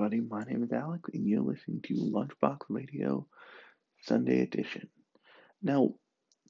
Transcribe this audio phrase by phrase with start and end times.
[0.00, 0.20] everybody.
[0.30, 3.26] My name is Alec, and you're listening to Lunchbox Radio
[4.00, 4.88] Sunday Edition.
[5.62, 5.90] Now,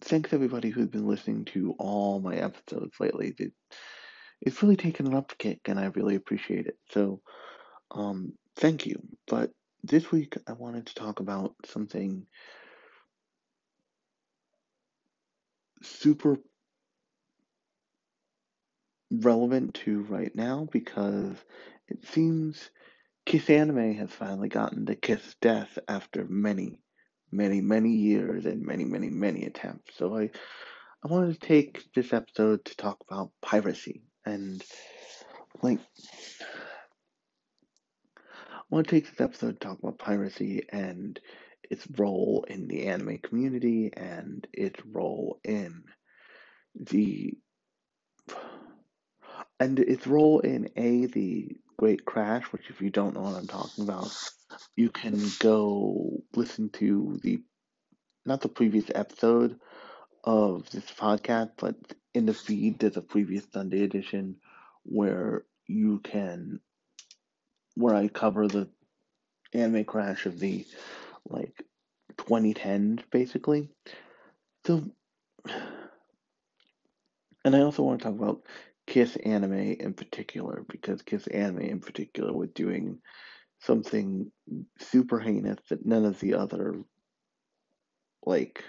[0.03, 3.35] thanks everybody who's been listening to all my episodes lately.
[4.41, 6.79] It's really taken an upkick, and I really appreciate it.
[6.93, 7.23] So,
[7.91, 9.03] um, thank you.
[9.27, 9.51] But
[9.83, 12.27] this week, I wanted to talk about something
[15.83, 16.39] super
[19.11, 21.35] relevant to right now because
[21.89, 22.71] it seems
[23.31, 26.81] Kiss Anime has finally gotten to Kiss Death after many,
[27.31, 29.97] many, many years and many, many, many attempts.
[29.97, 30.31] So I,
[31.05, 34.61] I wanted to take this episode to talk about piracy and
[35.63, 35.79] like.
[38.19, 41.21] I want to take this episode to talk about piracy and
[41.71, 45.85] its role in the anime community and its role in
[46.75, 47.35] the
[49.61, 53.47] and its role in a the Great Crash, which if you don't know what I'm
[53.47, 54.15] talking about,
[54.77, 57.41] you can go listen to the
[58.27, 59.59] not the previous episode
[60.23, 61.77] of this podcast, but
[62.13, 64.37] in the feed there's a previous Sunday edition
[64.83, 66.61] where you can
[67.77, 68.69] where I cover the
[69.55, 70.67] anime crash of the
[71.31, 71.65] like
[72.19, 73.71] 2010s basically.
[74.67, 74.85] So
[77.43, 78.43] and I also want to talk about
[78.87, 82.99] Kiss Anime in particular, because Kiss Anime in particular was doing
[83.61, 84.33] something
[84.79, 86.83] super heinous that none of the other,
[88.25, 88.65] like,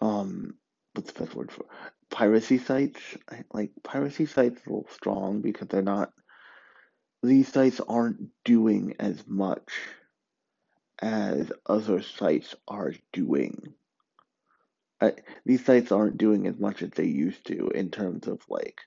[0.00, 0.54] um,
[0.94, 1.66] what's the best word for
[2.10, 3.00] piracy sites?
[3.52, 6.12] Like, piracy sites are a little strong because they're not,
[7.22, 9.70] these sites aren't doing as much
[11.02, 13.74] as other sites are doing.
[15.00, 15.14] I,
[15.46, 18.80] these sites aren't doing as much as they used to in terms of like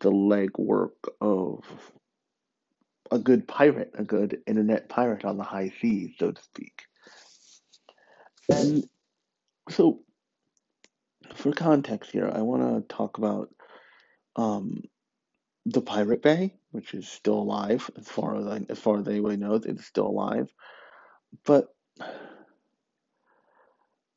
[0.00, 1.64] the legwork of
[3.10, 6.82] a good pirate, a good internet pirate on the high seas, so to speak.
[8.50, 8.84] And
[9.70, 10.00] so,
[11.34, 13.50] for context here, I want to talk about
[14.36, 14.82] um,
[15.66, 19.36] the Pirate Bay, which is still alive as far as I, as far as anybody
[19.36, 20.50] knows, it's still alive.
[21.44, 21.68] But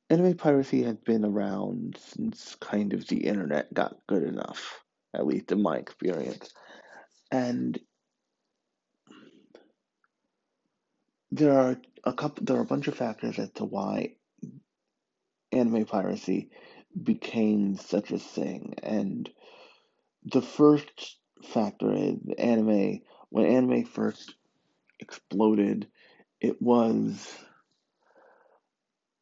[0.10, 4.82] anime piracy has been around since kind of the internet got good enough
[5.14, 6.54] at least in my experience.
[7.32, 7.80] And
[11.32, 14.16] there are a couple there are a bunch of factors as to why
[15.52, 16.50] anime piracy
[17.02, 18.76] became such a thing.
[18.84, 19.30] And
[20.26, 24.36] the first factor is anime when anime first
[25.00, 25.88] exploded,
[26.42, 27.28] it was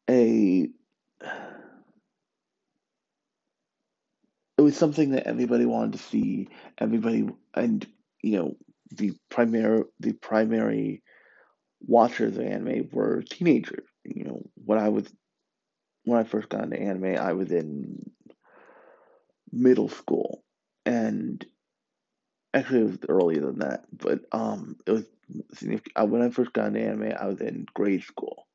[0.08, 0.68] a
[4.60, 6.46] it was something that everybody wanted to see.
[6.76, 7.86] Everybody and
[8.22, 8.56] you know
[8.90, 11.02] the primary the primary
[11.80, 13.88] watchers of anime were teenagers.
[14.04, 15.10] You know when I was
[16.04, 18.10] when I first got into anime, I was in
[19.50, 20.44] middle school,
[20.84, 21.42] and
[22.52, 23.84] actually it was earlier than that.
[23.90, 25.06] But um, it was
[25.96, 28.46] uh, when I first got into anime, I was in grade school,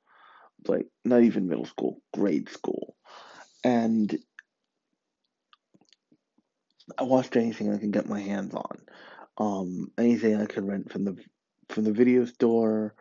[0.67, 2.95] like not even middle school, grade school,
[3.63, 4.15] and
[6.97, 8.81] I watched anything I could get my hands on.
[9.37, 11.17] Um, anything I could rent from the
[11.69, 12.93] from the video store,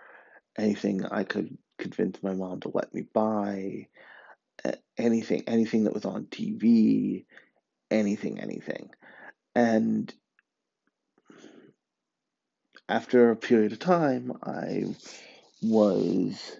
[0.56, 3.88] anything I could convince my mom to let me buy,
[4.96, 7.26] anything anything that was on TV,
[7.90, 8.90] anything anything.
[9.54, 10.12] And
[12.88, 14.84] after a period of time, I
[15.62, 16.56] was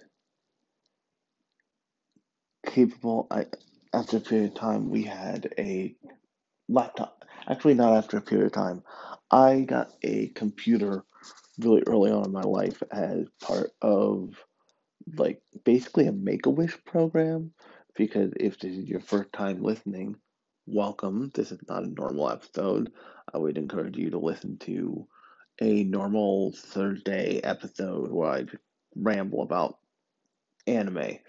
[2.65, 3.27] capable.
[3.31, 3.45] I
[3.93, 5.95] after a period of time, we had a
[6.67, 7.23] laptop.
[7.47, 8.83] Actually, not after a period of time.
[9.31, 11.03] I got a computer
[11.59, 14.33] really early on in my life as part of
[15.15, 17.51] like basically a make a wish program.
[17.95, 20.15] Because if this is your first time listening,
[20.65, 21.31] welcome.
[21.33, 22.91] This is not a normal episode.
[23.33, 25.07] I would encourage you to listen to
[25.61, 28.45] a normal Thursday episode where I
[28.95, 29.77] ramble about
[30.67, 31.19] anime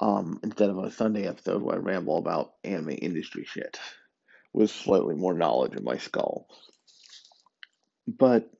[0.00, 3.78] um, instead of a Sunday episode where I ramble about anime industry shit
[4.56, 6.48] with slightly more knowledge in my skull.
[8.08, 8.50] But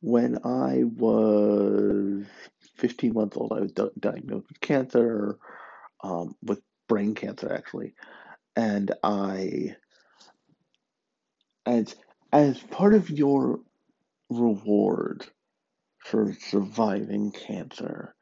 [0.00, 2.24] when I was
[2.76, 5.36] 15 months old, I was di- diagnosed with cancer,
[6.02, 7.94] um, with brain cancer actually,
[8.54, 9.74] and I,
[11.66, 11.96] as
[12.32, 13.60] as part of your
[14.30, 15.26] reward
[15.98, 18.14] for surviving cancer,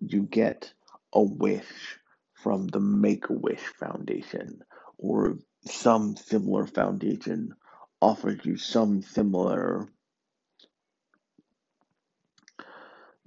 [0.00, 0.72] you get
[1.12, 1.98] a wish
[2.34, 4.60] from the Make a Wish Foundation
[4.98, 7.54] or some similar foundation
[8.00, 9.88] offers you some similar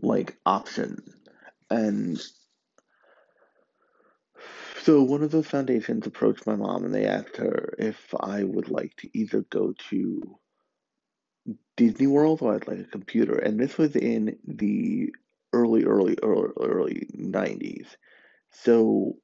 [0.01, 1.01] like option.
[1.69, 2.21] And
[4.83, 8.69] so one of those foundations approached my mom and they asked her if I would
[8.69, 10.37] like to either go to
[11.77, 13.35] Disney World or I'd like a computer.
[13.37, 15.11] And this was in the
[15.53, 17.87] early, early, early, early 90s.
[18.51, 19.17] So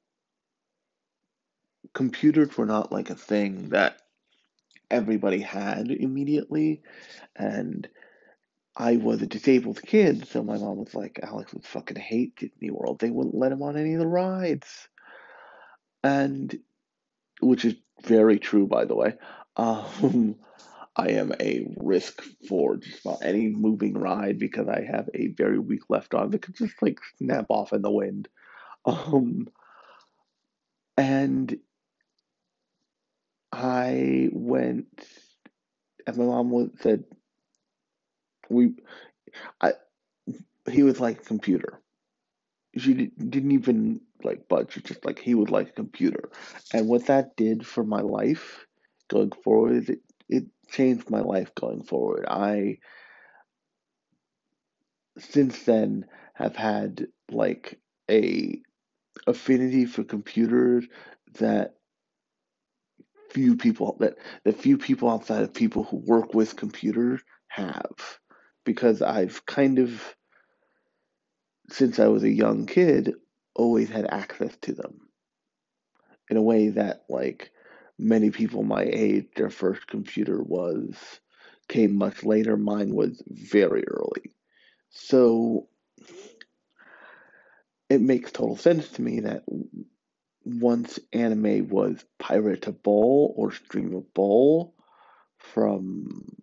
[1.92, 4.00] computers were not like a thing that
[4.90, 6.82] everybody had immediately.
[7.36, 7.88] And
[8.76, 12.70] I was a disabled kid, so my mom was like, Alex would fucking hate Disney
[12.70, 13.00] World.
[13.00, 14.88] They wouldn't let him on any of the rides.
[16.02, 16.58] And,
[17.40, 19.14] which is very true, by the way.
[19.54, 20.36] Um,
[20.96, 25.58] I am a risk for just about any moving ride because I have a very
[25.58, 28.28] weak left arm that could just like snap off in the wind.
[28.84, 29.48] Um,
[30.96, 31.56] and
[33.52, 34.88] I went,
[36.06, 37.04] and my mom said,
[38.48, 38.74] "We,
[39.60, 39.74] I."
[40.70, 41.80] He was like computer.
[42.76, 44.76] She didn't even like budge.
[44.76, 46.30] It's just like he would like a computer,
[46.72, 48.66] and what that did for my life
[49.08, 52.24] going forward it it changed my life going forward.
[52.28, 52.78] I
[55.18, 57.78] since then have had like
[58.10, 58.60] a
[59.26, 60.86] affinity for computers
[61.38, 61.74] that
[63.32, 68.18] few people that the few people outside of people who work with computers have.
[68.64, 70.14] Because I've kind of
[71.70, 73.14] since I was a young kid
[73.54, 75.08] always had access to them.
[76.30, 77.50] In a way that like
[77.98, 80.96] many people my age their first computer was
[81.68, 82.56] came much later.
[82.56, 84.34] Mine was very early.
[84.90, 85.68] So
[87.88, 89.44] it makes total sense to me that
[90.44, 94.72] once anime was piratable or streamable
[95.38, 96.36] from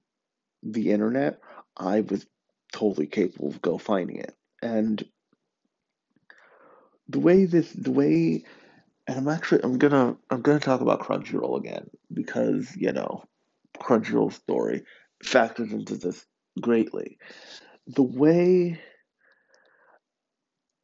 [0.63, 1.40] the internet,
[1.78, 2.25] I was
[2.72, 4.36] totally capable of go finding it.
[4.62, 5.04] And
[7.07, 8.44] the way this, the way,
[9.07, 13.24] and I'm actually, I'm gonna, I'm gonna talk about Crunchyroll again because you know,
[13.78, 14.84] Crunchyroll story
[15.24, 16.25] factors into this
[16.62, 17.18] greatly.
[17.88, 18.80] The way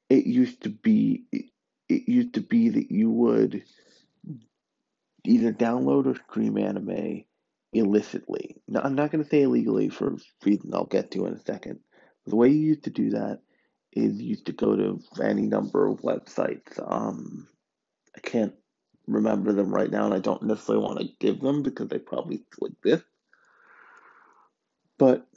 [0.10, 1.26] it used to be,
[1.90, 3.64] it, used to be that you would
[5.24, 7.24] either download or stream anime
[7.74, 8.58] illicitly.
[8.68, 11.80] Now, I'm not going to say illegally for reasons I'll get to in a second.
[12.26, 13.40] The way you used to do that
[13.92, 16.80] is you used to go to any number of websites.
[16.86, 17.48] Um,
[18.16, 18.54] I can't
[19.08, 22.44] remember them right now, and I don't necessarily want to give them because they probably
[22.60, 23.02] like this.
[24.98, 25.28] But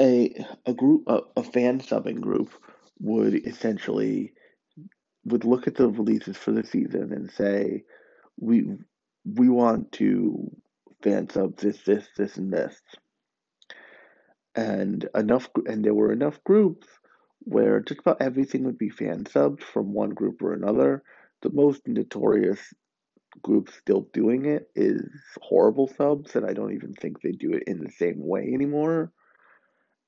[0.00, 2.50] a a group a, a fan subbing group
[2.98, 4.32] would essentially
[5.24, 7.84] would look at the releases for the season and say,
[8.38, 8.64] we
[9.24, 10.50] we want to
[11.02, 12.80] fan sub this, this, this, and this.
[14.54, 16.86] And enough, and there were enough groups
[17.40, 21.02] where just about everything would be fan subbed from one group or another.
[21.42, 22.60] The most notorious
[23.42, 25.02] group still doing it is
[25.50, 29.12] HorribleSubs, and I don't even think they do it in the same way anymore.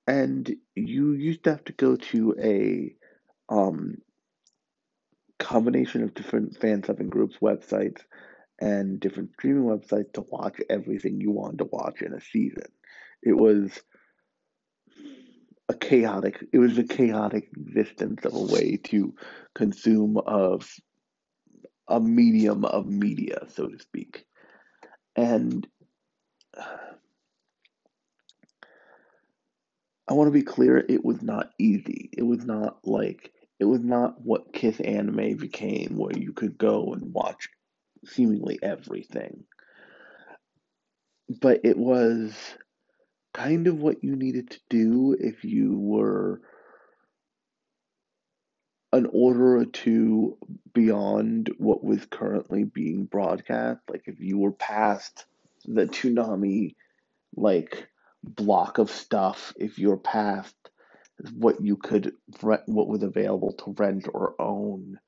[0.09, 2.95] And you used to have to go to a
[3.51, 3.99] um,
[5.39, 8.01] combination of different fan subbing groups, websites,
[8.59, 12.65] and different streaming websites to watch everything you wanted to watch in a season.
[13.23, 13.83] It was
[15.69, 19.15] a chaotic it was a chaotic existence of a way to
[19.55, 20.67] consume of
[21.87, 24.25] a medium of media, so to speak.
[25.15, 25.69] And
[30.09, 32.09] I want to be clear, it was not easy.
[32.17, 36.93] It was not like it was not what Kiss Anime became, where you could go
[36.95, 37.49] and watch
[38.05, 39.45] seemingly everything.
[41.41, 42.35] But it was
[43.35, 46.41] kind of what you needed to do if you were
[48.93, 50.39] an order or two
[50.73, 53.81] beyond what was currently being broadcast.
[53.91, 55.27] Like if you were past
[55.67, 56.75] the Toonami
[57.37, 57.89] like
[58.37, 60.55] block of stuff, if you're past
[61.35, 64.99] what you could rent, what was available to rent or own,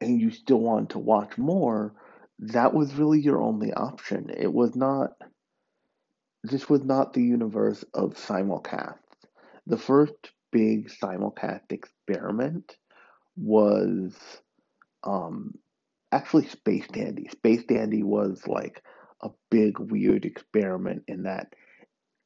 [0.00, 1.94] and you still wanted to watch more,
[2.40, 4.30] that was really your only option.
[4.36, 5.12] It was not.
[6.44, 8.98] This was not the universe of simulcasts
[9.66, 10.14] The first
[10.52, 12.76] big simulcast experiment
[13.36, 14.14] was
[15.04, 15.54] um,
[16.12, 17.28] actually Space Dandy.
[17.30, 18.82] Space Dandy was like
[19.24, 21.54] a big weird experiment in that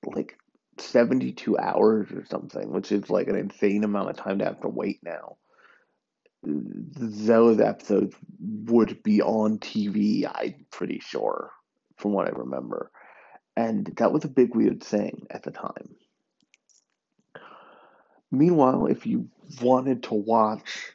[0.05, 0.37] like
[0.79, 4.69] 72 hours or something, which is like an insane amount of time to have to
[4.69, 5.37] wait now.
[6.43, 11.51] Those episodes would be on TV, I'm pretty sure,
[11.97, 12.91] from what I remember.
[13.57, 15.97] And that was a big weird thing at the time.
[18.31, 19.29] Meanwhile, if you
[19.61, 20.93] wanted to watch,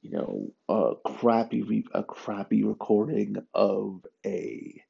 [0.00, 4.82] you know, a crappy re- a crappy recording of a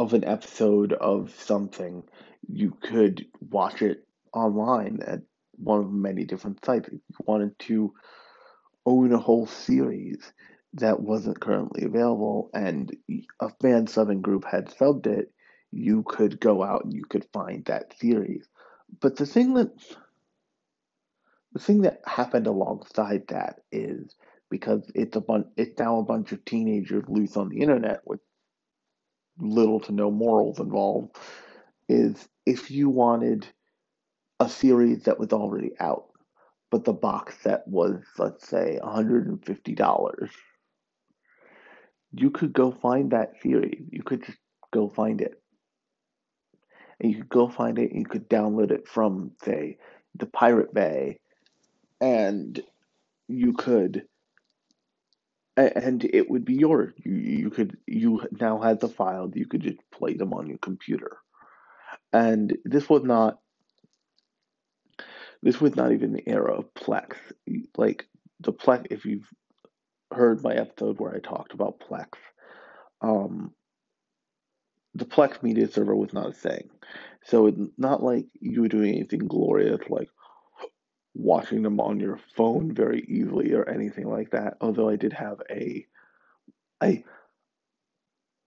[0.00, 2.02] of an episode of something,
[2.48, 5.20] you could watch it online at
[5.58, 6.88] one of many different sites.
[6.88, 7.92] If you wanted to
[8.86, 10.32] own a whole series
[10.72, 12.96] that wasn't currently available and
[13.40, 15.30] a fan subbing group had subbed it,
[15.70, 18.48] you could go out and you could find that series.
[19.02, 19.70] But the thing that
[21.52, 24.14] the thing that happened alongside that is
[24.48, 28.20] because it's a bunch it's now a bunch of teenagers loose on the internet with
[29.40, 31.16] little to no morals involved
[31.88, 33.46] is if you wanted
[34.38, 36.06] a series that was already out
[36.70, 40.30] but the box set was let's say $150
[42.12, 43.82] you could go find that series.
[43.90, 44.38] You could just
[44.72, 45.40] go find it.
[47.00, 49.78] And you could go find it and you could download it from say
[50.14, 51.18] the pirate bay
[52.00, 52.60] and
[53.28, 54.04] you could
[55.64, 59.62] and it would be yours you, you could you now had the file you could
[59.62, 61.18] just play them on your computer.
[62.12, 63.38] And this was not
[65.42, 67.16] this was not even the era of plex.
[67.76, 68.06] Like
[68.40, 69.28] the plex if you've
[70.12, 72.08] heard my episode where i talked about plex
[73.00, 73.54] um
[74.94, 76.68] the plex media server was not a thing.
[77.24, 80.08] So it's not like you were doing anything glorious like
[81.14, 84.56] watching them on your phone very easily or anything like that.
[84.60, 85.86] Although I did have a,
[86.80, 87.04] I,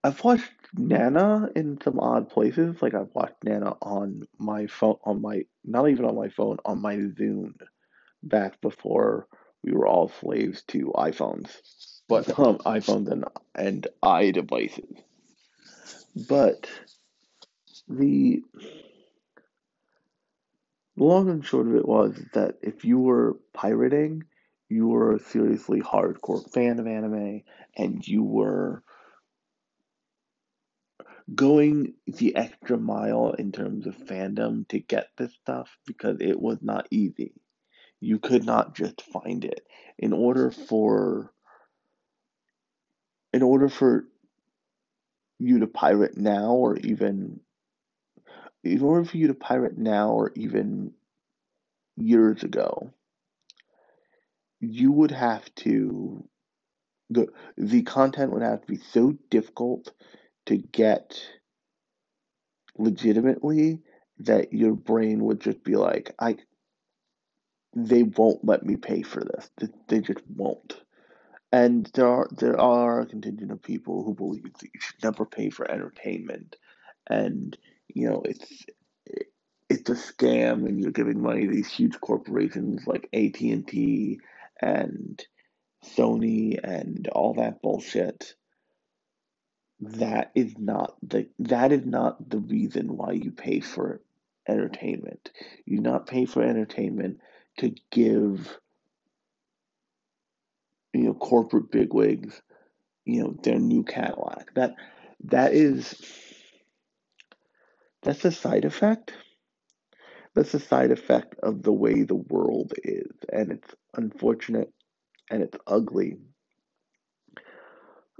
[0.03, 2.81] I've watched Nana in some odd places.
[2.81, 6.81] Like I've watched Nana on my phone, on my not even on my phone, on
[6.81, 7.53] my Zune,
[8.23, 9.27] back before
[9.63, 11.49] we were all slaves to iPhones,
[12.07, 14.97] but um, iPhones and and i devices.
[16.27, 16.69] But
[17.87, 18.43] the
[20.95, 24.23] the long and short of it was that if you were pirating,
[24.69, 27.41] you were a seriously hardcore fan of anime
[27.75, 28.83] and you were
[31.33, 36.57] going the extra mile in terms of fandom to get this stuff because it was
[36.61, 37.33] not easy.
[37.99, 39.65] You could not just find it.
[39.97, 41.31] In order for
[43.31, 44.05] in order for
[45.39, 47.39] you to pirate now or even
[48.63, 50.93] in order for you to pirate now or even
[51.95, 52.91] years ago,
[54.59, 56.27] you would have to
[57.09, 57.27] the
[57.57, 59.91] the content would have to be so difficult
[60.45, 61.21] to get
[62.77, 63.81] legitimately
[64.19, 66.37] that your brain would just be like, I
[67.75, 69.49] they won't let me pay for this.
[69.87, 70.81] They just won't.
[71.51, 75.25] And there are there are a contingent of people who believe that you should never
[75.25, 76.55] pay for entertainment,
[77.09, 77.57] and
[77.93, 78.65] you know it's
[79.69, 84.19] it's a scam, and you're giving money to these huge corporations like AT and T
[84.61, 85.23] and
[85.83, 88.35] Sony and all that bullshit.
[89.79, 94.01] That is not the that is not the reason why you pay for
[94.47, 95.31] entertainment.
[95.65, 97.19] You not pay for entertainment
[97.57, 98.57] to give
[100.93, 102.41] you know corporate bigwigs
[103.05, 104.53] you know their new Cadillac.
[104.55, 104.75] That
[105.25, 105.95] that is
[108.03, 109.13] that's a side effect.
[110.35, 114.71] That's a side effect of the way the world is, and it's unfortunate
[115.31, 116.17] and it's ugly.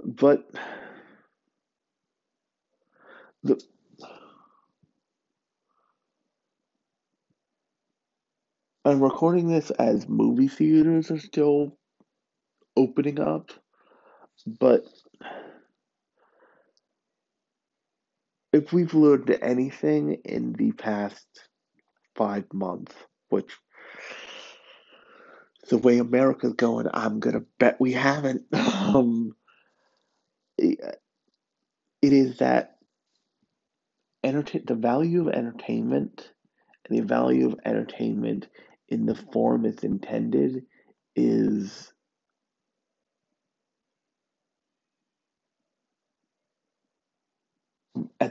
[0.04, 0.48] But
[3.44, 3.60] the
[8.84, 11.78] I'm recording this as movie theaters are still
[12.76, 13.50] opening up,
[14.60, 14.84] but
[18.54, 21.26] if we've learned anything in the past
[22.14, 22.94] five months,
[23.28, 23.50] which
[25.68, 28.42] the way America's going, I'm gonna bet we haven't.
[28.84, 29.34] Um,
[30.56, 30.78] it,
[32.02, 32.76] is that
[34.22, 36.30] entertain the value of entertainment
[36.86, 38.46] and the value of entertainment
[38.88, 40.66] in the form it's intended
[41.16, 41.93] is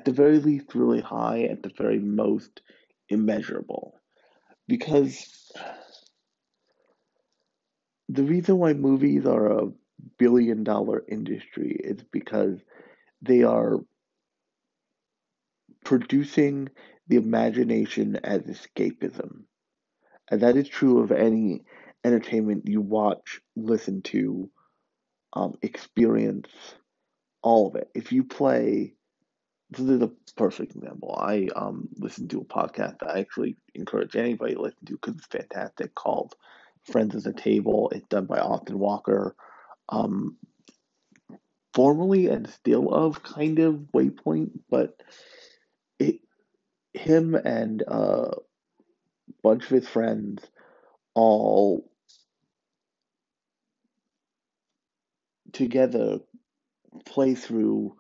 [0.03, 2.60] at the very least really high, at the very most
[3.07, 4.01] immeasurable.
[4.67, 5.50] Because
[8.10, 9.72] the reason why movies are a
[10.19, 12.60] billion dollar industry is because
[13.22, 13.77] they are
[15.86, 16.67] producing
[17.07, 19.43] the imagination as escapism.
[20.29, 21.63] And that is true of any
[22.03, 24.50] entertainment you watch, listen to,
[25.31, 26.50] um, experience,
[27.41, 27.89] all of it.
[27.95, 28.95] If you play,
[29.77, 31.15] this is a perfect example.
[31.19, 35.15] I um listen to a podcast that I actually encourage anybody to listen to because
[35.15, 36.35] it's fantastic called
[36.91, 37.89] Friends at the Table.
[37.93, 39.35] It's done by Austin Walker.
[39.89, 40.37] Um,
[41.73, 45.01] formerly and still of kind of Waypoint, but
[45.99, 46.19] it
[46.93, 48.33] him and a
[49.41, 50.45] bunch of his friends
[51.15, 51.89] all
[55.51, 56.19] together
[57.05, 57.95] play through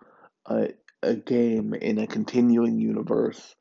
[0.45, 0.69] a,
[1.03, 3.55] a game in a continuing universe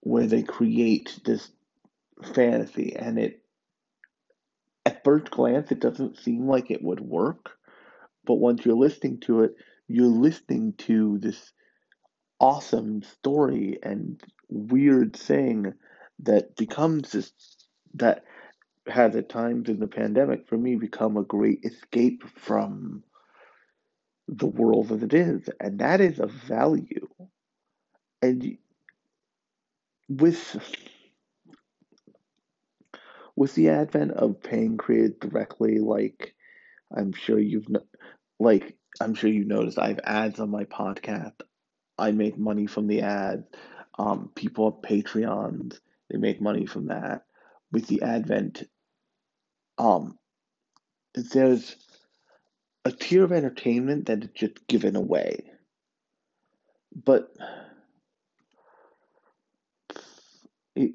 [0.00, 1.50] where they create this
[2.34, 3.42] fantasy and it
[4.86, 7.52] at first glance it doesn't seem like it would work
[8.24, 9.54] but once you're listening to it
[9.88, 11.52] you're listening to this
[12.40, 15.72] awesome story and weird thing
[16.20, 17.32] that becomes this
[17.94, 18.24] that
[18.86, 23.02] has at times in the pandemic for me become a great escape from
[24.28, 27.08] the world as it is and that is a value.
[28.22, 28.56] And
[30.08, 30.56] with
[33.36, 36.34] with the advent of paying creators directly like
[36.96, 37.66] i'm sure you've
[38.38, 41.32] like i'm sure you noticed i have ads on my podcast.
[41.98, 43.44] I make money from the ads
[43.98, 45.78] um, people have patreons
[46.10, 47.24] they make money from that.
[47.72, 48.64] With the advent
[49.78, 50.18] um
[51.14, 51.76] there's
[52.84, 55.44] a tier of entertainment that is just given away.
[56.94, 57.34] But
[60.76, 60.92] it,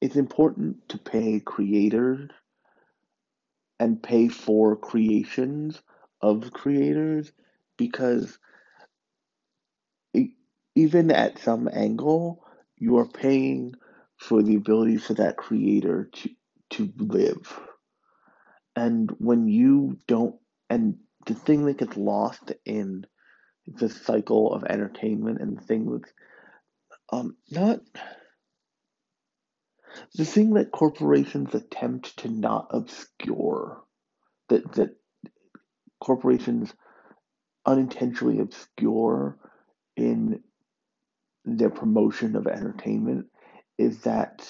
[0.00, 2.30] it's important to pay creators
[3.78, 5.80] and pay for creations
[6.22, 7.32] of creators
[7.76, 8.38] because
[10.14, 10.30] it,
[10.74, 12.44] even at some angle
[12.76, 13.74] you are paying
[14.16, 16.30] for the ability for that creator to
[16.70, 17.58] to live.
[18.76, 20.36] And when you don't
[20.70, 23.06] and the thing that gets lost in
[23.66, 26.04] the cycle of entertainment and the thing with
[27.12, 27.80] um not
[30.16, 33.82] the thing that corporations attempt to not obscure
[34.48, 34.96] that that
[36.00, 36.72] corporations
[37.66, 39.38] unintentionally obscure
[39.96, 40.40] in
[41.44, 43.26] their promotion of entertainment
[43.78, 44.46] is that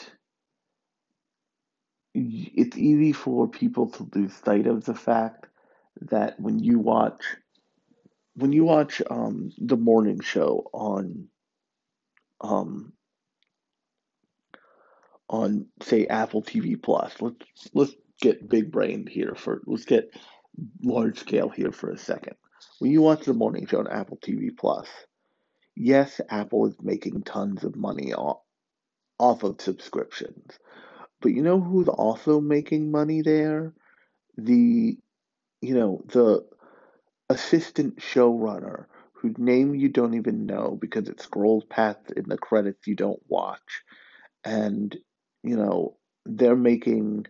[2.14, 5.46] it's easy for people to lose sight of the fact
[6.02, 7.22] that when you watch
[8.34, 11.28] when you watch um, the morning show on
[12.40, 12.92] um,
[15.28, 20.10] on say Apple TV Plus, let's let's get big brained here for let's get
[20.82, 22.36] large scale here for a second.
[22.78, 24.88] When you watch the morning show on Apple TV Plus,
[25.76, 28.40] yes, Apple is making tons of money off,
[29.18, 30.58] off of subscriptions.
[31.20, 33.74] But you know who's also making money there?
[34.38, 34.96] The
[35.60, 36.46] you know, the
[37.28, 42.86] assistant showrunner whose name you don't even know because it scrolls past in the credits
[42.86, 43.82] you don't watch.
[44.44, 44.96] And,
[45.42, 45.96] you know,
[46.26, 47.26] they're making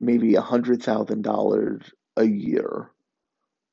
[0.00, 1.82] maybe a hundred thousand dollars
[2.16, 2.90] a year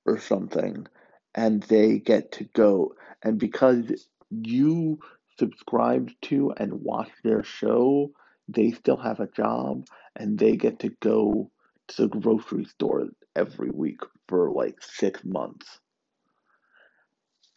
[0.06, 0.88] or something
[1.36, 5.00] and they get to go and because you
[5.38, 8.12] subscribed to and watch their show
[8.48, 11.50] they still have a job and they get to go
[11.88, 15.80] to the grocery store every week for like six months.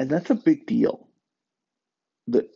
[0.00, 1.08] And that's a big deal.
[2.28, 2.48] The,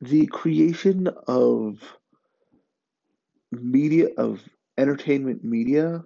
[0.00, 1.78] the creation of
[3.52, 4.40] media, of
[4.78, 6.04] entertainment media,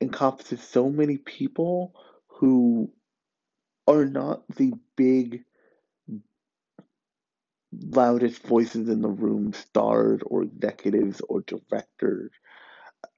[0.00, 1.94] encompasses so many people
[2.28, 2.90] who
[3.88, 5.44] are not the big
[7.90, 12.32] loudest voices in the room, stars or executives or directors.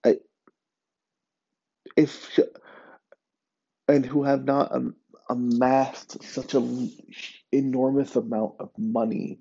[0.05, 0.17] I,
[1.99, 2.39] if
[3.89, 4.73] and who have not
[5.29, 6.93] amassed such an
[7.51, 9.41] enormous amount of money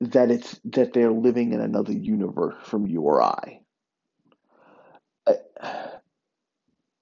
[0.00, 3.60] that it's that they're living in another universe from you or I.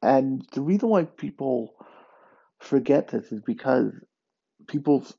[0.02, 1.74] And the reason why people
[2.60, 3.92] forget this is because
[4.68, 5.14] people's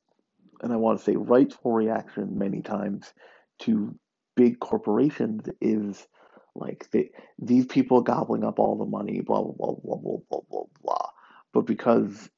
[0.62, 3.12] and I want to say rightful reaction many times
[3.60, 3.98] to
[4.36, 6.06] big corporations is
[6.54, 10.40] like they, these people gobbling up all the money, blah blah blah blah blah blah
[10.50, 11.08] blah blah.
[11.52, 12.28] But because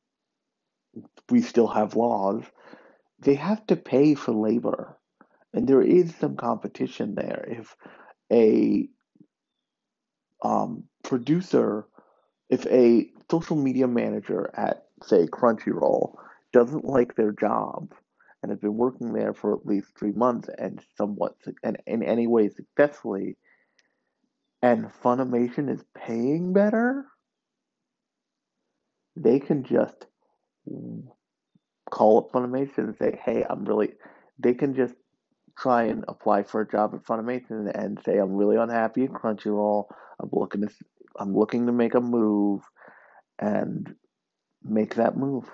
[1.31, 2.44] we still have laws,
[3.20, 4.99] they have to pay for labor,
[5.53, 7.44] and there is some competition there.
[7.49, 7.77] If
[8.33, 8.88] a
[10.42, 11.87] um, producer,
[12.49, 16.16] if a social media manager at say Crunchyroll
[16.53, 17.92] doesn't like their job
[18.42, 22.27] and have been working there for at least three months and somewhat and in any
[22.27, 23.37] way successfully,
[24.62, 27.07] and Funimation is paying better,
[29.16, 30.07] they can just
[31.90, 33.94] call up Funimation and say, "Hey, I'm really."
[34.38, 34.94] They can just
[35.59, 39.87] try and apply for a job at Funimation and say, "I'm really unhappy at Crunchyroll.
[40.18, 40.68] I'm looking to,
[41.18, 42.62] I'm looking to make a move,"
[43.38, 43.94] and
[44.62, 45.51] make that move.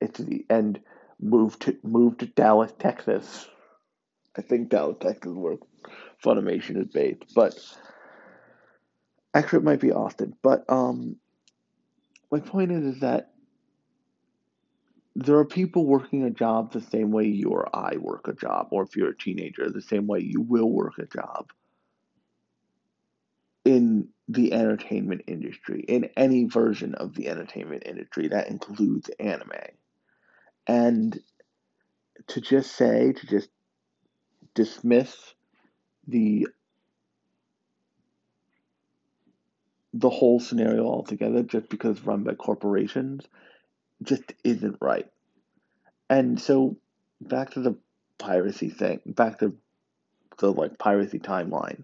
[0.00, 0.80] It's the and
[1.20, 3.48] move to move to Dallas, Texas.
[4.36, 5.56] I think Dallas, Texas, where
[6.24, 7.58] Funimation is based, but
[9.34, 10.34] actually it might be Austin.
[10.42, 11.16] But um,
[12.30, 13.30] my point is, is that
[15.14, 18.68] there are people working a job the same way you or I work a job,
[18.70, 21.50] or if you're a teenager, the same way you will work a job
[23.64, 28.28] in the entertainment industry, in any version of the entertainment industry.
[28.28, 29.50] That includes anime.
[30.66, 31.18] And
[32.28, 33.48] to just say, to just
[34.54, 35.16] dismiss
[36.08, 36.48] the
[39.94, 43.26] the whole scenario altogether just because run by corporations
[44.02, 45.08] just isn't right.
[46.10, 46.76] And so
[47.20, 47.76] back to the
[48.18, 49.54] piracy thing, back to
[50.38, 51.82] the like piracy timeline.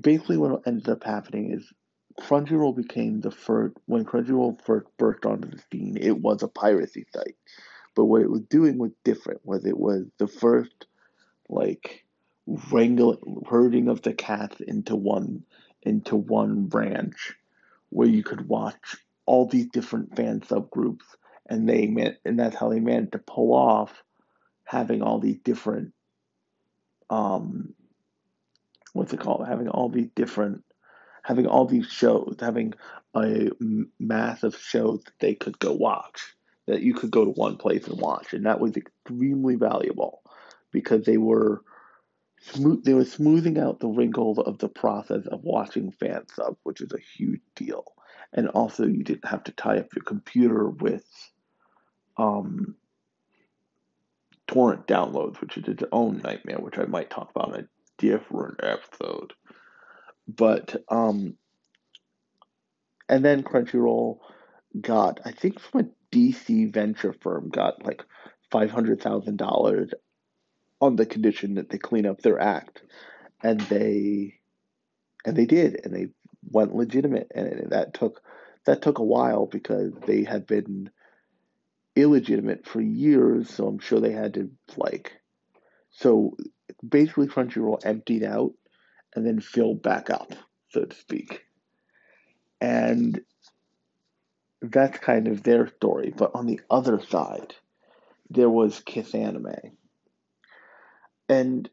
[0.00, 1.72] Basically what ended up happening is
[2.20, 7.06] Crunchyroll became the first when Crunchyroll first burst onto the scene, it was a piracy
[7.14, 7.36] site.
[7.94, 10.86] But what it was doing was different, was it was the first
[11.48, 12.04] like
[12.70, 15.44] wrangling herding of the cats into one
[15.82, 17.34] into one branch
[17.90, 21.04] where you could watch all these different fan subgroups
[21.46, 24.02] and they meant and that's how they managed to pull off
[24.64, 25.92] having all these different
[27.10, 27.74] um
[28.92, 29.46] what's it called?
[29.46, 30.64] Having all these different
[31.22, 32.72] having all these shows having
[33.14, 33.50] a
[33.98, 36.34] massive show that they could go watch
[36.66, 38.32] that you could go to one place and watch.
[38.32, 40.22] And that was extremely valuable
[40.70, 41.62] because they were
[42.40, 46.80] smooth they were smoothing out the wrinkles of the process of watching fan sub, which
[46.80, 47.84] is a huge deal.
[48.32, 51.04] And also you didn't have to tie up your computer with
[52.16, 52.74] um,
[54.46, 58.60] torrent downloads, which is its own nightmare, which I might talk about in a different
[58.62, 59.32] episode.
[60.26, 61.36] But um
[63.08, 64.18] and then Crunchyroll
[64.80, 68.04] got, I think from a DC venture firm, got like
[68.50, 69.90] five hundred thousand dollars
[70.80, 72.82] on the condition that they clean up their act,
[73.42, 74.34] and they
[75.24, 76.08] and they did, and they
[76.50, 78.22] went legitimate, and that took
[78.66, 80.90] that took a while because they had been
[81.96, 83.50] illegitimate for years.
[83.50, 85.12] So I'm sure they had to like
[85.90, 86.36] so
[86.86, 88.52] basically Crunchyroll emptied out
[89.14, 90.32] and then filled back up,
[90.70, 91.44] so to speak.
[92.60, 93.20] And
[94.60, 96.12] that's kind of their story.
[96.16, 97.54] But on the other side,
[98.30, 99.54] there was Kiss Anime.
[101.28, 101.68] And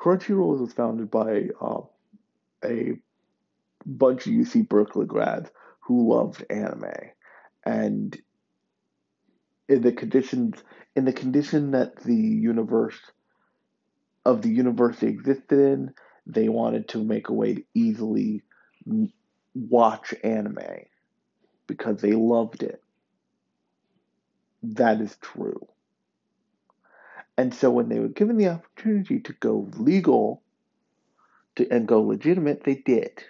[0.00, 1.80] Crunchyroll was founded by uh,
[2.64, 2.98] a
[3.84, 6.92] bunch of UC Berkeley grads who loved anime,
[7.64, 8.16] and
[9.68, 10.62] in the conditions
[10.94, 12.98] in the condition that the universe
[14.24, 15.94] of the university existed in,
[16.26, 18.42] they wanted to make a way to easily
[19.54, 20.84] watch anime
[21.66, 22.82] because they loved it.
[24.62, 25.66] That is true.
[27.38, 30.42] And so when they were given the opportunity to go legal
[31.54, 33.22] to, and go legitimate, they did.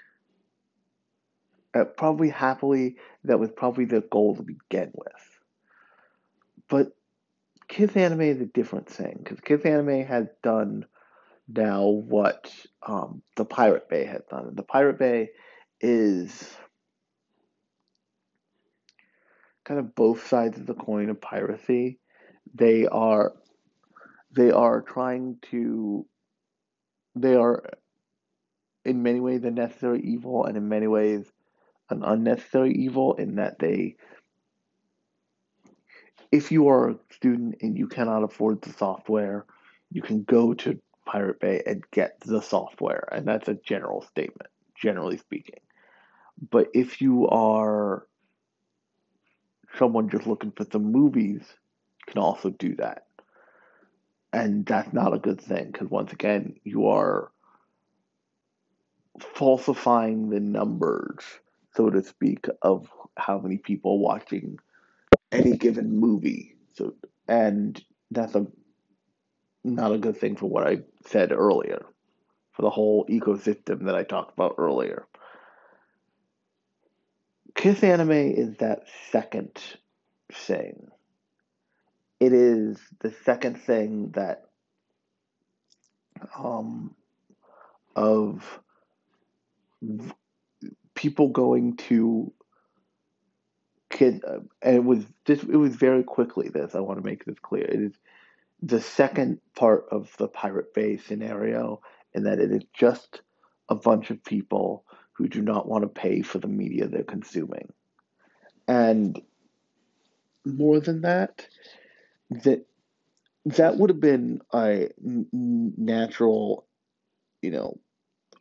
[1.75, 5.41] Uh, probably happily, that was probably the goal to begin with.
[6.71, 6.97] But
[7.69, 10.87] Kiss Anime is a different thing because Kiss Anime has done
[11.47, 12.51] now what
[12.87, 14.55] um, the Pirate Bay has done.
[14.55, 15.29] The Pirate Bay
[15.83, 16.57] is
[19.67, 21.99] kind of both sides of the coin of piracy.
[22.55, 23.35] They are
[24.33, 26.07] they are trying to
[27.15, 27.65] they are
[28.85, 31.27] in many ways a necessary evil and in many ways
[31.91, 33.97] an unnecessary evil in that they
[36.31, 39.47] if you are a student and you cannot afford the software
[39.91, 44.51] you can go to pirate bay and get the software and that's a general statement
[44.79, 45.61] generally speaking.
[46.51, 48.07] But if you are
[49.77, 51.43] someone just looking for some movies
[52.07, 53.08] can also do that
[54.33, 57.31] and that's not a good thing because once again you are
[59.21, 61.25] falsifying the numbers
[61.75, 64.59] so to speak of how many people watching
[65.33, 66.57] any given movie.
[66.75, 66.95] So
[67.27, 68.47] and that's a
[69.65, 71.85] not a good thing for what i said earlier
[72.53, 75.07] for the whole ecosystem that i talked about earlier.
[77.55, 79.61] Kiss anime is that second
[80.33, 80.89] thing
[82.21, 84.45] it is the second thing that
[86.37, 86.95] um,
[87.95, 88.61] of
[90.95, 92.33] people going to
[93.91, 95.43] kid, uh, and it was this.
[95.43, 96.49] It was very quickly.
[96.49, 97.65] This I want to make this clear.
[97.65, 97.93] It is
[98.63, 101.81] the second part of the Pirate Bay scenario,
[102.13, 103.23] in that it is just
[103.69, 107.73] a bunch of people who do not want to pay for the media they're consuming,
[108.67, 109.21] and
[110.45, 111.47] more than that,
[112.31, 112.67] that
[113.47, 116.67] that would have been a natural,
[117.43, 117.79] you know,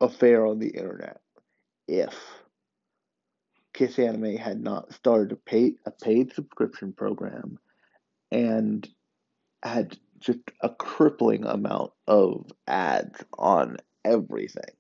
[0.02, 1.22] affair on the internet
[1.88, 2.16] if
[3.74, 7.58] Kiss Anime had not started a paid a paid subscription program
[8.32, 8.88] and
[9.64, 14.74] had just a crippling amount of ads on everything.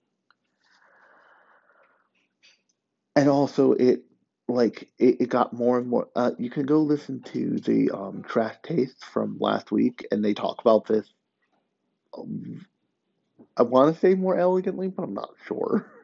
[3.15, 4.03] And also it
[4.47, 8.23] like it, it got more and more uh, you can go listen to the um,
[8.27, 11.07] trash taste from last week and they talk about this
[12.17, 12.65] um,
[13.57, 15.91] i want to say more elegantly but i'm not sure.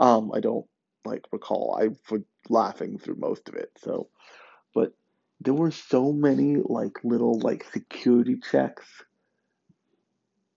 [0.00, 0.66] Um, i don't
[1.04, 1.78] like recall.
[1.80, 4.08] I was laughing through most of it so
[4.74, 4.94] but
[5.40, 8.86] there were so many like little like security checks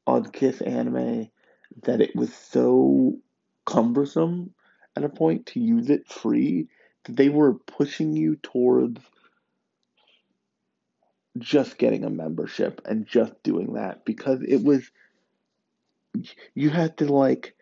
[0.08, 1.30] on kiss anime
[1.84, 3.18] that it was so
[3.66, 4.54] cumbersome
[4.96, 6.68] at a point to use it free
[7.08, 9.02] they were pushing you towards
[11.38, 14.90] just getting a membership and just doing that because it was
[16.54, 17.56] you had to like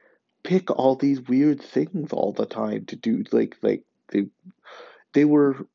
[0.43, 4.27] pick all these weird things all the time to do like like they
[5.13, 5.65] they were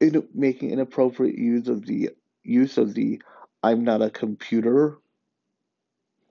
[0.00, 2.10] in, making inappropriate use of the
[2.42, 3.20] use of the
[3.62, 4.98] I'm not a computer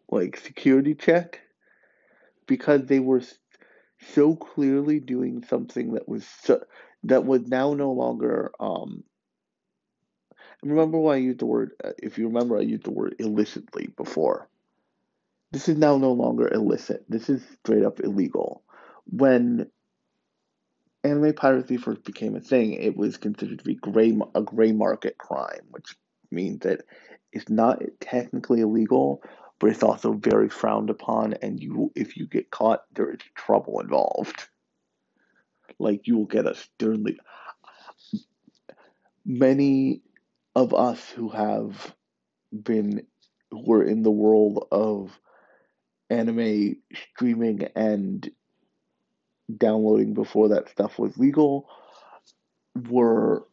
[0.10, 1.40] like security check
[2.48, 3.22] because they were
[4.14, 6.62] so clearly doing something that was so,
[7.04, 9.04] that was now no longer um
[10.64, 13.90] remember why I used the word uh, if you remember I used the word illicitly
[13.98, 14.48] before.
[15.52, 17.04] This is now no longer illicit.
[17.10, 18.64] This is straight up illegal.
[19.06, 19.70] When
[21.04, 25.18] anime piracy first became a thing it was considered to be gray a gray market
[25.18, 25.96] crime which
[26.30, 26.82] means that
[27.34, 29.24] it's not technically illegal
[29.62, 33.80] but it's also very frowned upon and you if you get caught there is trouble
[33.80, 34.48] involved.
[35.80, 37.20] Like you will get a sternly
[39.26, 40.02] many
[40.56, 41.96] of us who have
[42.52, 43.06] been
[43.52, 45.20] who are in the world of
[46.10, 48.30] anime streaming and
[49.58, 51.70] downloading before that stuff was legal
[52.90, 53.46] were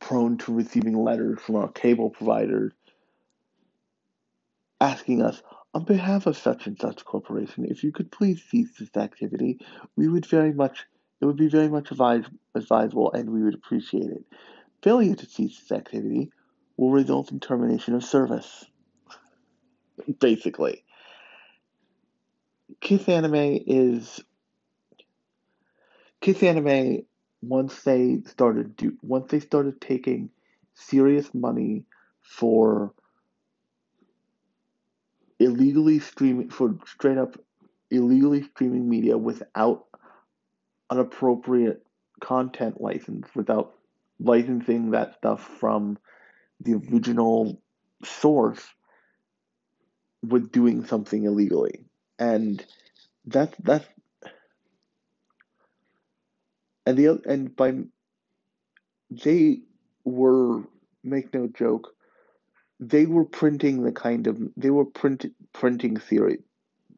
[0.00, 2.72] prone to receiving letters from our cable providers
[4.80, 8.96] asking us, on behalf of such and such corporation, if you could please cease this
[8.96, 9.58] activity,
[9.96, 10.86] we would very much,
[11.20, 14.24] it would be very much advise, advisable and we would appreciate it.
[14.82, 16.30] Failure to cease this activity
[16.76, 18.64] will result in termination of service.
[20.20, 20.84] Basically.
[22.80, 24.20] Kiss Anime is
[26.20, 27.02] Kiss Anime
[27.42, 30.30] once they started do once they started taking
[30.74, 31.84] serious money
[32.22, 32.92] for
[35.40, 37.36] illegally streaming for straight up
[37.90, 39.86] illegally streaming media without
[40.90, 41.84] an appropriate
[42.20, 43.72] content license, without
[44.20, 45.98] licensing that stuff from
[46.60, 47.60] the original
[48.04, 48.62] source,
[50.22, 51.84] was doing something illegally.
[52.18, 52.64] And
[53.24, 53.86] that's that's
[56.84, 57.72] and the and by
[59.10, 59.60] they
[60.04, 60.62] were
[61.02, 61.94] make no joke
[62.80, 66.40] they were printing the kind of they were print, printing series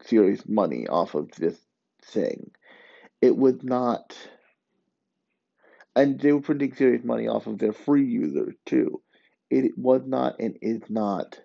[0.03, 1.57] serious money off of this
[2.03, 2.51] thing.
[3.21, 4.17] It was not
[5.95, 9.01] and they were printing serious money off of their free users too.
[9.49, 11.39] It was not and is not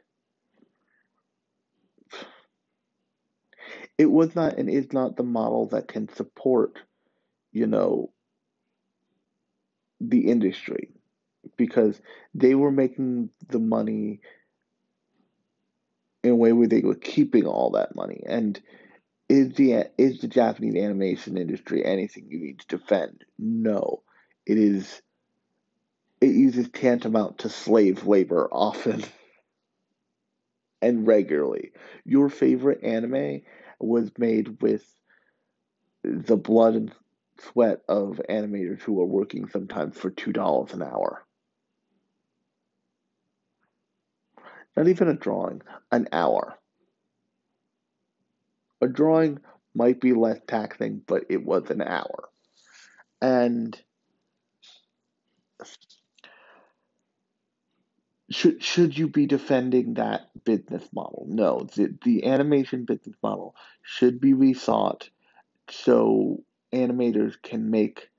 [3.99, 6.79] it was not and is not the model that can support,
[7.53, 8.13] you know,
[10.01, 10.91] the industry
[11.59, 12.01] because
[12.35, 14.21] they were making the money
[16.25, 18.23] in a way where they were keeping all that money.
[18.27, 18.59] And
[19.29, 23.25] is the is the Japanese animation industry anything you need to defend?
[23.39, 24.03] No,
[24.47, 25.03] it is.
[26.21, 29.05] It uses tantamount to slave labor often
[30.83, 31.73] and regularly.
[32.05, 33.43] Your favorite anime
[33.79, 34.85] was made with
[36.03, 36.93] the blood and
[37.39, 41.25] sweat of animators who are working sometimes for two dollars an hour.
[44.79, 46.57] Not even a drawing, an hour.
[48.81, 49.41] A drawing
[49.75, 52.29] might be less taxing, but it was an hour.
[53.21, 53.77] And
[58.31, 61.27] should should you be defending that business model?
[61.29, 65.09] No, the, the animation business model should be rethought
[65.69, 68.11] so animators can make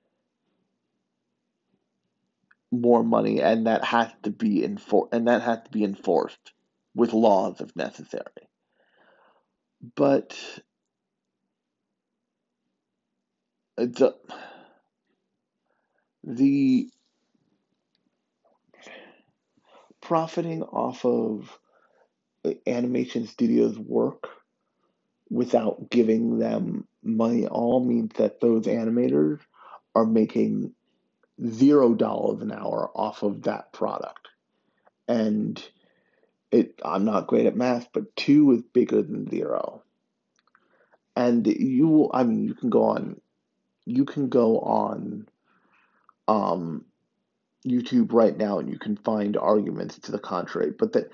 [2.71, 6.53] more money, and that has to be enfor- and that has to be enforced
[6.95, 8.49] with laws if necessary.
[9.95, 10.38] But
[13.77, 14.15] the
[16.23, 16.89] the
[20.01, 21.60] profiting off of
[22.45, 24.27] uh, animation studios' work
[25.29, 29.39] without giving them money all means that those animators
[29.95, 30.73] are making
[31.47, 34.28] zero dollars an hour off of that product.
[35.08, 35.63] And
[36.52, 39.84] it I'm not great at math, but two is bigger than zero.
[41.15, 43.21] And you will I mean you can go on
[43.86, 45.28] you can go on
[46.28, 46.86] um
[47.67, 51.12] YouTube right now and you can find arguments to the contrary, but that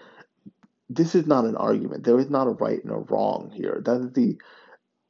[0.90, 2.04] this is not an argument.
[2.04, 3.82] There is not a right and a wrong here.
[3.84, 4.38] That is the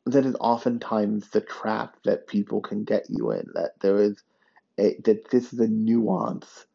[0.05, 3.49] that is oftentimes the trap that people can get you in.
[3.53, 4.23] That there is
[4.79, 6.65] a, that this is a nuance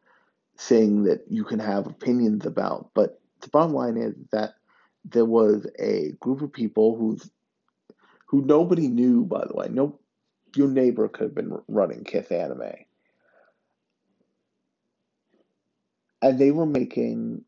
[0.59, 2.91] thing that you can have opinions about.
[2.95, 4.55] But the bottom line is that
[5.05, 7.31] there was a group of people who's
[8.27, 9.69] who nobody knew, by the way.
[9.71, 9.99] No,
[10.57, 12.75] your neighbor could have been running Kiss Anime,
[16.23, 17.45] and they were making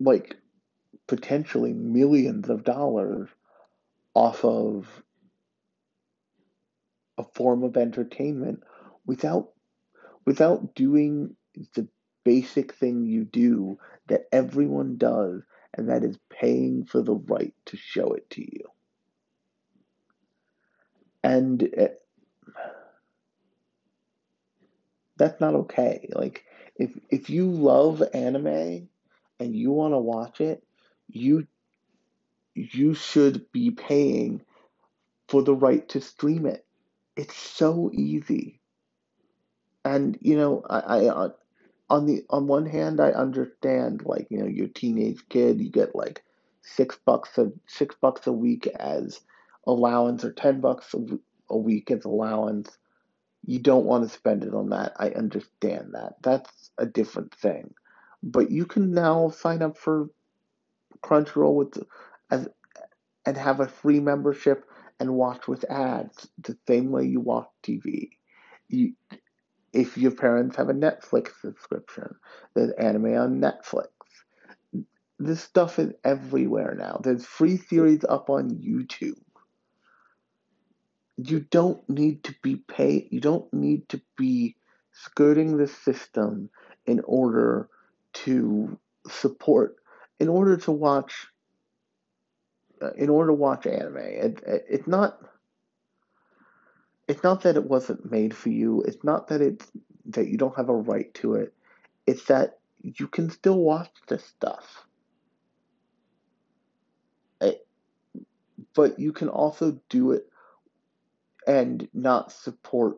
[0.00, 0.36] like
[1.08, 3.28] potentially millions of dollars
[4.14, 5.02] off of
[7.22, 8.60] a form of entertainment
[9.06, 9.50] without
[10.24, 11.36] without doing
[11.74, 11.88] the
[12.24, 15.42] basic thing you do that everyone does
[15.74, 18.64] and that is paying for the right to show it to you.
[21.24, 21.98] And it,
[25.16, 26.08] that's not okay.
[26.12, 26.44] Like
[26.76, 28.88] if if you love anime
[29.38, 30.62] and you want to watch it
[31.08, 31.46] you
[32.54, 34.42] you should be paying
[35.28, 36.64] for the right to stream it
[37.16, 38.60] it's so easy.
[39.84, 41.28] And you know I, I uh,
[41.90, 45.94] on the on one hand I understand like you know your teenage kid you get
[45.94, 46.22] like
[46.62, 49.20] six bucks a six bucks a week as
[49.66, 51.18] allowance or ten bucks a,
[51.50, 52.78] a week as allowance.
[53.44, 54.92] You don't want to spend it on that.
[54.96, 56.14] I understand that.
[56.22, 57.74] That's a different thing.
[58.22, 60.08] But you can now sign up for
[61.02, 61.82] Crunchyroll with
[62.30, 62.48] as
[63.26, 64.64] and have a free membership
[65.00, 68.10] and watch with ads the same way you watch TV.
[68.68, 68.94] You,
[69.72, 72.14] if your parents have a Netflix subscription,
[72.54, 73.88] there's anime on Netflix.
[75.18, 77.00] This stuff is everywhere now.
[77.02, 79.20] There's free series up on YouTube.
[81.16, 83.08] You don't need to be paid.
[83.10, 84.56] You don't need to be
[84.92, 86.50] skirting the system
[86.86, 87.68] in order
[88.12, 88.78] to
[89.08, 89.76] support,
[90.18, 91.26] in order to watch
[92.82, 93.96] Uh, in order to watch anime.
[93.98, 95.18] It, it, it's not
[97.06, 98.82] it's not that it wasn't made for you.
[98.82, 99.70] It's not that it's
[100.06, 101.54] that you don't have a right to it.
[102.06, 104.84] It's that you can still watch this stuff.
[107.40, 107.64] It,
[108.74, 110.28] but you can also do it
[111.46, 112.96] and not support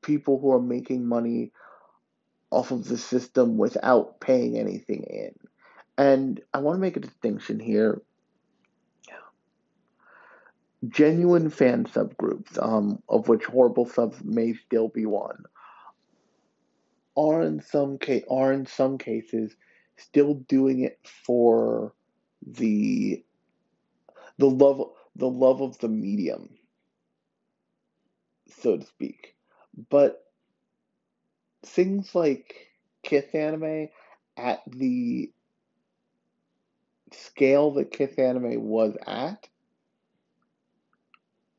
[0.00, 1.52] people who are making money
[2.50, 5.34] off of the system without paying anything in.
[5.98, 8.00] And I want to make a distinction here
[10.88, 15.44] genuine fan subgroups, um, of which HorribleSubs may still be one,
[17.16, 19.54] are in some ca- are in some cases
[19.96, 21.94] still doing it for
[22.46, 23.24] the
[24.38, 26.48] the love the love of the medium,
[28.48, 29.36] so to speak.
[29.90, 30.24] But
[31.64, 32.68] things like
[33.02, 33.88] Kiss Anime
[34.36, 35.30] at the
[37.12, 39.48] scale that Kiss Anime was at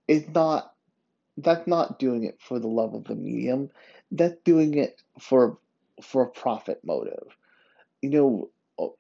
[0.07, 0.73] is not
[1.37, 3.69] that's not doing it for the love of the medium.
[4.11, 5.57] That's doing it for
[6.01, 7.35] for a profit motive.
[8.01, 8.93] You know, uh,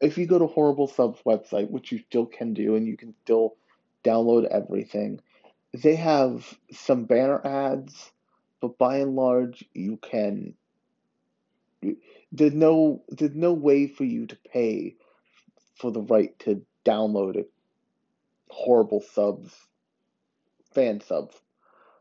[0.00, 3.56] if you go to HorribleSubs website, which you still can do, and you can still
[4.04, 5.20] download everything,
[5.74, 8.12] they have some banner ads,
[8.60, 10.54] but by and large, you can.
[12.32, 14.96] There's no there's no way for you to pay
[15.76, 17.44] for the right to download a
[18.52, 19.50] HorribleSubs
[20.72, 21.36] fan subs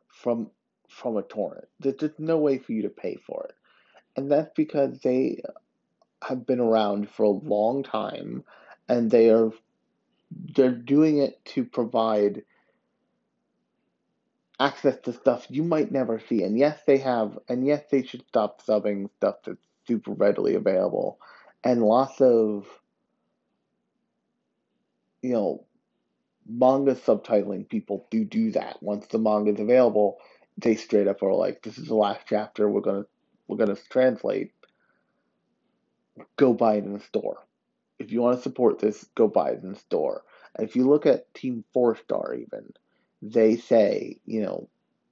[0.07, 0.49] from
[0.87, 1.67] from a torrent.
[1.79, 3.55] There's just no way for you to pay for it.
[4.15, 5.41] And that's because they
[6.23, 8.43] have been around for a long time
[8.87, 9.51] and they are
[10.55, 12.43] they're doing it to provide
[14.59, 16.43] access to stuff you might never see.
[16.43, 21.19] And yes, they have and yes, they should stop subbing stuff that's super readily available.
[21.63, 22.65] And lots of
[25.21, 25.65] you know
[26.49, 30.19] manga subtitling people do do that once the manga is available
[30.61, 32.69] they straight up are like, "This is the last chapter.
[32.69, 33.05] We're gonna
[33.47, 34.51] we're gonna translate.
[36.35, 37.45] Go buy it in the store.
[37.97, 40.23] If you want to support this, go buy it in the store."
[40.55, 42.73] And if you look at Team Four Star, even
[43.21, 44.69] they say, you know,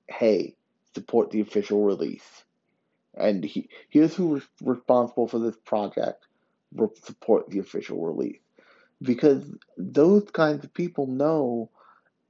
[0.10, 0.56] "Hey,
[0.96, 2.44] support the official release."
[3.14, 6.28] And he, here's who's responsible for this project.
[7.06, 8.42] Support the official release
[9.02, 9.44] because
[9.78, 11.70] those kinds of people know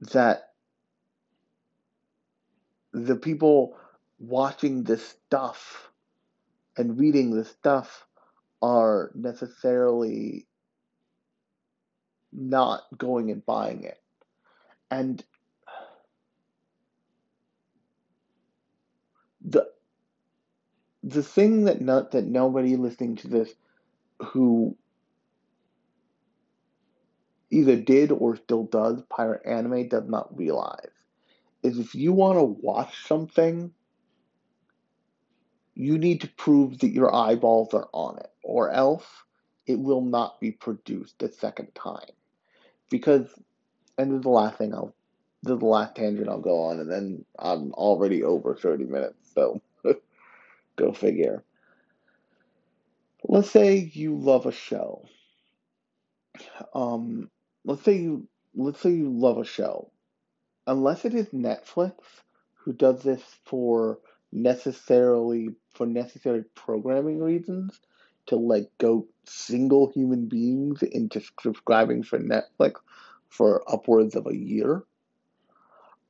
[0.00, 0.50] that
[2.92, 3.76] the people
[4.18, 5.90] watching this stuff
[6.76, 8.06] and reading this stuff
[8.62, 10.46] are necessarily
[12.32, 14.00] not going and buying it.
[14.90, 15.22] And
[19.44, 19.66] the
[21.02, 23.54] the thing that not that nobody listening to this
[24.20, 24.76] who
[27.50, 30.90] either did or still does pirate anime does not realize
[31.62, 33.72] is if you want to watch something,
[35.74, 39.04] you need to prove that your eyeballs are on it, or else
[39.66, 42.10] it will not be produced a second time.
[42.90, 43.26] Because,
[43.96, 44.94] and this is the last thing I'll,
[45.42, 49.30] this is the last tangent I'll go on, and then I'm already over 30 minutes,
[49.34, 49.60] so
[50.76, 51.44] go figure.
[53.24, 55.04] Let's say you love a show.
[56.74, 57.30] Um,
[57.64, 59.90] let's say you let's say you love a show
[60.66, 61.94] unless it is Netflix
[62.54, 63.98] who does this for
[64.32, 67.80] necessarily for necessary programming reasons
[68.26, 72.74] to like go single human beings into subscribing for Netflix
[73.28, 74.82] for upwards of a year.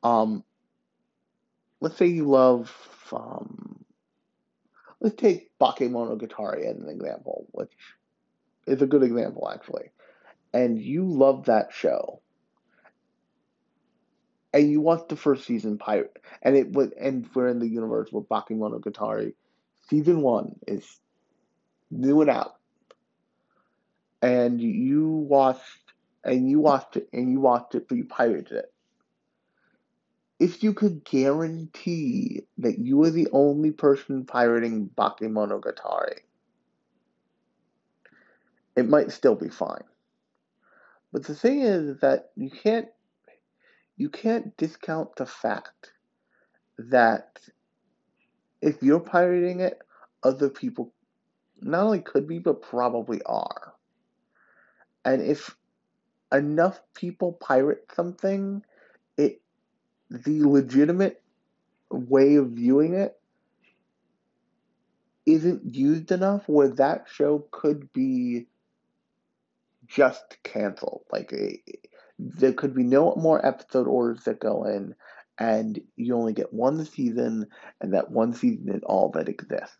[0.03, 0.44] Um,
[1.80, 2.72] let's say you love
[3.12, 3.84] um,
[5.01, 7.72] let's take Bakemonogatari as an example, which
[8.66, 9.90] is a good example actually.
[10.53, 12.20] And you love that show
[14.53, 18.11] and you watch the first season pirate and it was and we're in the universe
[18.12, 19.34] with Bakemonogatari.
[19.88, 20.84] Season one is
[21.90, 22.57] new and out.
[24.22, 25.92] And you watched
[26.24, 28.72] and you watched it and you watched it but you pirated it.
[30.40, 36.20] If you could guarantee that you were the only person pirating Bakemonogatari,
[38.76, 39.82] it might still be fine.
[41.13, 42.89] But the thing is that you can't
[43.97, 45.93] you can't discount the fact
[46.79, 47.39] that
[48.63, 49.79] if you're pirating it,
[50.23, 50.93] other people
[51.61, 53.75] not only could be, but probably are.
[55.05, 55.57] And if
[56.33, 58.63] enough people pirate something,
[59.17, 59.41] it
[60.11, 61.23] the legitimate
[61.91, 63.19] way of viewing it
[65.27, 68.47] isn't used enough where that show could be
[69.89, 71.03] just canceled.
[71.11, 71.61] Like a,
[72.18, 74.95] there could be no more episode orders that go in,
[75.39, 77.47] and you only get one season,
[77.80, 79.76] and that one season is all that exists.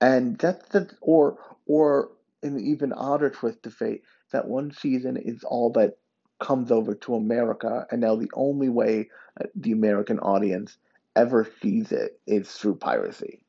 [0.00, 2.10] And that's the or or
[2.42, 4.02] an even odder twist to fate,
[4.32, 5.98] that one season is all that
[6.38, 9.08] comes over to America, and now the only way
[9.54, 10.76] the American audience
[11.14, 13.40] ever sees it is through piracy.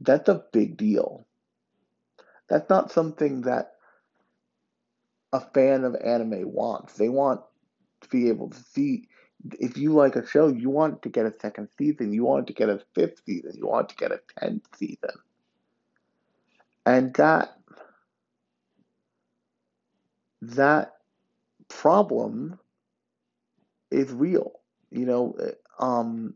[0.00, 1.26] That's a big deal.
[2.50, 3.74] That's not something that
[5.32, 6.94] a fan of anime wants.
[6.94, 7.40] They want
[8.02, 9.08] to be able to see
[9.58, 12.52] if you like a show, you want to get a second season, you want to
[12.52, 15.14] get a fifth season, you want to get a tenth season.
[16.84, 17.56] And that
[20.42, 20.94] that
[21.68, 22.58] problem
[23.90, 24.52] is real.
[24.90, 25.36] You know,
[25.78, 26.34] um,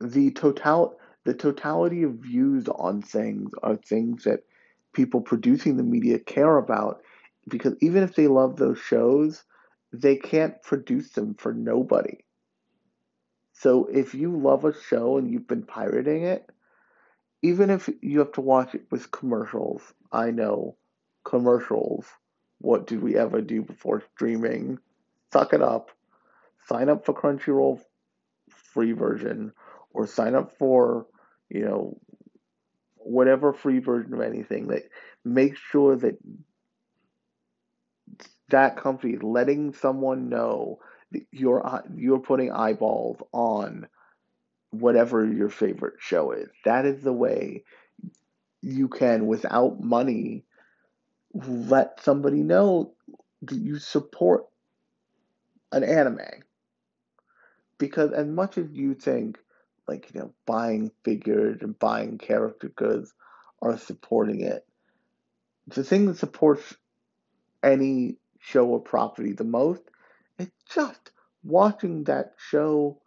[0.00, 0.98] the total
[1.28, 4.44] the totality of views on things are things that
[4.94, 7.02] people producing the media care about
[7.46, 9.44] because even if they love those shows,
[9.92, 12.16] they can't produce them for nobody.
[13.52, 16.48] So if you love a show and you've been pirating it,
[17.42, 20.78] even if you have to watch it with commercials, I know
[21.24, 22.06] commercials.
[22.56, 24.78] What did we ever do before streaming?
[25.30, 25.90] Suck it up.
[26.68, 27.82] Sign up for Crunchyroll
[28.72, 29.52] free version
[29.90, 31.06] or sign up for,
[31.48, 31.98] you know,
[32.96, 34.82] whatever free version of anything that
[35.24, 36.18] makes sure that
[38.50, 40.78] that company is letting someone know
[41.12, 43.86] that you're uh, you're putting eyeballs on
[44.70, 46.48] whatever your favorite show is.
[46.64, 47.64] That is the way
[48.60, 50.44] you can, without money,
[51.32, 52.94] let somebody know
[53.42, 54.44] that you support
[55.72, 56.18] an anime.
[57.78, 59.38] Because as much as you think
[59.88, 63.12] like you know buying figures and buying character goods
[63.60, 64.66] are supporting it.
[65.66, 66.74] The thing that supports
[67.62, 69.82] any show or property the most,
[70.38, 71.10] is just
[71.42, 73.00] watching that show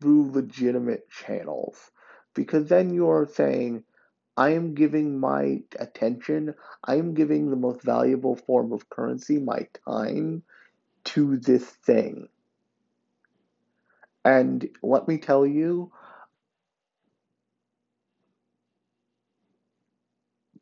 [0.00, 1.90] through legitimate channels.
[2.34, 3.84] Because then you're saying,
[4.36, 6.54] I am giving my attention,
[6.84, 10.42] I am giving the most valuable form of currency, my time,
[11.04, 12.28] to this thing.
[14.24, 15.92] And let me tell you,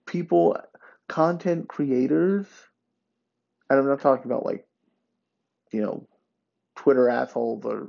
[0.06, 0.56] people,
[1.08, 2.46] content creators,
[3.68, 4.66] and I'm not talking about like,
[5.72, 6.06] you know,
[6.76, 7.88] Twitter assholes or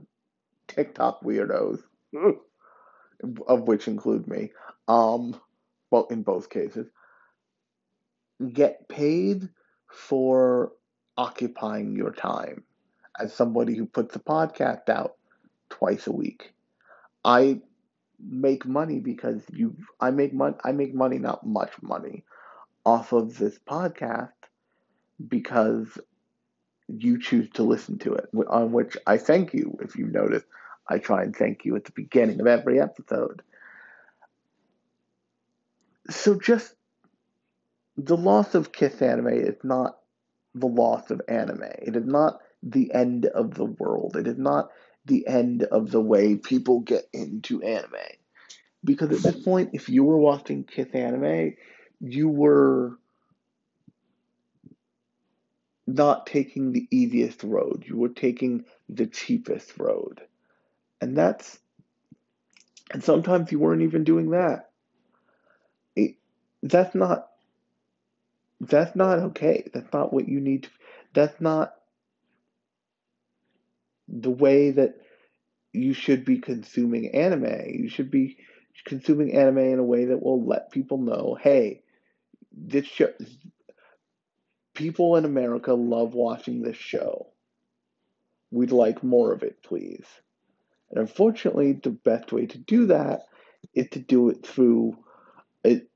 [0.67, 1.81] TikTok weirdos,
[3.47, 4.51] of which include me.
[4.87, 5.39] Um,
[5.91, 6.87] well, in both cases,
[8.53, 9.49] get paid
[9.87, 10.71] for
[11.17, 12.63] occupying your time
[13.19, 15.18] as somebody who puts a podcast out
[15.69, 16.53] twice a week.
[17.23, 17.61] I
[18.19, 22.23] make money because you I make money I make money not much money
[22.85, 24.31] off of this podcast
[25.25, 25.87] because
[26.87, 30.43] you choose to listen to it on which I thank you if you notice
[30.87, 33.41] I try and thank you at the beginning of every episode
[36.09, 36.73] so just
[37.95, 39.99] the loss of Kiss Anime is not
[40.55, 41.63] the loss of anime.
[41.81, 44.15] It is not the end of the world.
[44.15, 44.71] It is not
[45.09, 47.95] the end of the way people get into anime.
[48.83, 51.55] Because at that point, if you were watching Kiss Anime,
[51.99, 52.97] you were
[55.85, 57.83] not taking the easiest road.
[57.85, 60.21] You were taking the cheapest road.
[61.01, 61.59] And that's,
[62.93, 64.69] and sometimes you weren't even doing that.
[65.97, 66.15] It,
[66.63, 67.29] that's not
[68.61, 69.69] that's not okay.
[69.73, 70.63] That's not what you need.
[70.63, 70.69] To,
[71.13, 71.75] that's not
[74.07, 74.98] the way that
[75.73, 77.65] you should be consuming anime.
[77.67, 78.37] You should be
[78.85, 81.81] consuming anime in a way that will let people know, hey,
[82.51, 83.11] this show.
[84.73, 87.27] People in America love watching this show.
[88.51, 90.05] We'd like more of it, please.
[90.89, 93.27] And unfortunately, the best way to do that
[93.73, 94.97] is to do it through
[95.63, 95.87] it,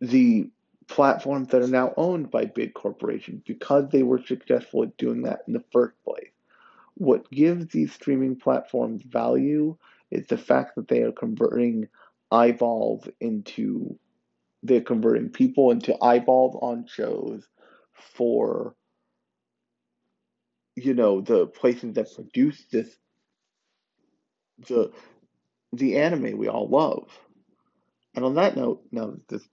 [0.00, 0.50] the
[0.88, 5.40] platforms that are now owned by big corporations because they were successful at doing that
[5.46, 6.19] in the first place.
[7.00, 9.78] What gives these streaming platforms value
[10.10, 11.88] is the fact that they are converting
[12.30, 13.98] eyeballs into
[14.62, 17.48] they're converting people into eyeballs on shows
[17.94, 18.74] for
[20.76, 22.94] you know the places that produce this
[24.68, 24.92] the
[25.72, 27.08] the anime we all love.
[28.14, 29.48] And on that note, now this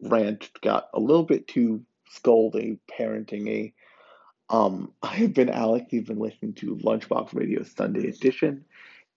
[0.00, 3.72] rant got a little bit too scolding, parenting
[4.50, 5.86] Um, I have been Alex.
[5.92, 8.64] You've been listening to Lunchbox Radio Sunday Edition.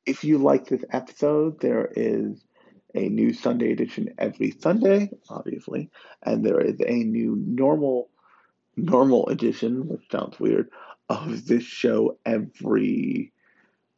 [0.06, 2.44] If you like this episode, there is
[2.94, 5.90] a new Sunday edition every Sunday, obviously,
[6.24, 8.10] and there is a new normal
[8.76, 10.70] normal edition, which sounds weird,
[11.10, 13.32] of this show every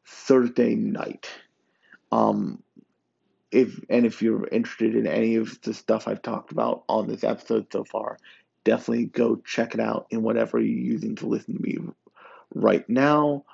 [0.05, 1.29] Thursday night.
[2.11, 2.61] Um,
[3.51, 7.23] if and if you're interested in any of the stuff I've talked about on this
[7.23, 8.17] episode so far,
[8.63, 11.77] definitely go check it out in whatever you're using to listen to me
[12.53, 13.45] right now.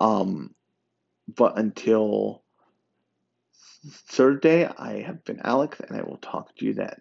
[0.00, 0.54] Um,
[1.34, 2.42] but until
[3.86, 7.00] Thursday, I have been Alex, and I will talk to you then.